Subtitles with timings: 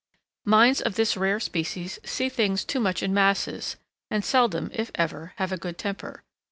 [0.47, 3.75] Minds of this rare species see things too much in masses,
[4.09, 6.23] and seldom, if ever, have a good temper.